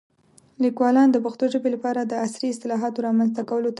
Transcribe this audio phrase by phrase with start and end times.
[0.63, 3.69] لیکوالان د پښتو ژبې لپاره د عصري اصطلاحاتو رامنځته کولو ته توجه نه کوي.